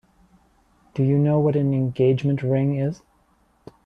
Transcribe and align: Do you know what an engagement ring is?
Do 0.95 1.03
you 1.03 1.19
know 1.19 1.37
what 1.37 1.55
an 1.55 1.75
engagement 1.75 2.41
ring 2.41 2.75
is? 2.75 3.03